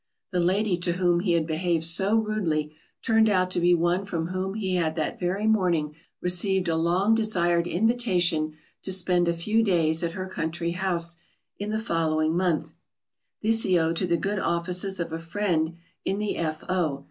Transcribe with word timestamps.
The 0.31 0.39
lady 0.39 0.77
to 0.79 0.93
whom 0.93 1.19
he 1.19 1.33
had 1.33 1.45
behaved 1.45 1.83
so 1.83 2.15
rudely 2.15 2.73
turned 3.03 3.29
out 3.29 3.51
to 3.51 3.59
be 3.59 3.75
one 3.75 4.03
from 4.03 4.29
whom 4.29 4.55
he 4.55 4.73
had 4.73 4.95
that 4.95 5.19
very 5.19 5.45
morning 5.45 5.93
received 6.21 6.67
a 6.67 6.75
long 6.75 7.13
desired 7.13 7.67
invitation 7.67 8.55
to 8.81 8.91
spend 8.91 9.27
a 9.27 9.31
few 9.31 9.63
days 9.63 10.01
at 10.01 10.13
her 10.13 10.25
country 10.25 10.71
house 10.71 11.17
in 11.59 11.69
the 11.69 11.77
following 11.77 12.35
month. 12.35 12.73
This 13.43 13.61
he 13.61 13.77
owed 13.77 13.97
to 13.97 14.07
the 14.07 14.17
good 14.17 14.39
offices 14.39 14.99
of 14.99 15.13
a 15.13 15.19
friend 15.19 15.77
in 16.03 16.17
the 16.17 16.35
F. 16.37 16.63
O. 16.67 16.99